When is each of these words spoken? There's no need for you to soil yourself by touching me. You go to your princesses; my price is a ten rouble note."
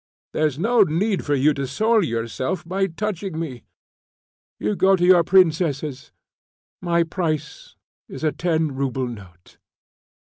There's 0.33 0.57
no 0.57 0.81
need 0.81 1.23
for 1.23 1.35
you 1.35 1.53
to 1.53 1.67
soil 1.67 2.03
yourself 2.03 2.67
by 2.67 2.87
touching 2.87 3.39
me. 3.39 3.65
You 4.57 4.75
go 4.75 4.95
to 4.95 5.05
your 5.05 5.23
princesses; 5.23 6.11
my 6.81 7.03
price 7.03 7.75
is 8.09 8.23
a 8.23 8.31
ten 8.31 8.73
rouble 8.73 9.05
note." 9.07 9.59